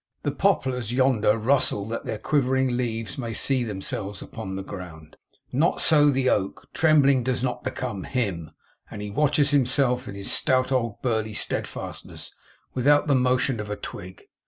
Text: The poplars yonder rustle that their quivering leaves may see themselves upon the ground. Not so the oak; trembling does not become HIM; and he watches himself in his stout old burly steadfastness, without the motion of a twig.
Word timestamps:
The 0.23 0.31
poplars 0.31 0.91
yonder 0.91 1.37
rustle 1.37 1.85
that 1.89 2.05
their 2.05 2.17
quivering 2.17 2.75
leaves 2.75 3.19
may 3.19 3.35
see 3.35 3.63
themselves 3.63 4.19
upon 4.19 4.55
the 4.55 4.63
ground. 4.63 5.15
Not 5.51 5.79
so 5.79 6.09
the 6.09 6.27
oak; 6.27 6.67
trembling 6.73 7.21
does 7.23 7.43
not 7.43 7.63
become 7.63 8.05
HIM; 8.05 8.49
and 8.89 8.99
he 9.03 9.11
watches 9.11 9.51
himself 9.51 10.07
in 10.07 10.15
his 10.15 10.31
stout 10.31 10.71
old 10.71 11.03
burly 11.03 11.35
steadfastness, 11.35 12.33
without 12.73 13.05
the 13.05 13.13
motion 13.13 13.59
of 13.59 13.69
a 13.69 13.75
twig. 13.75 14.23